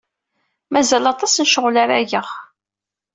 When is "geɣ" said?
2.09-2.27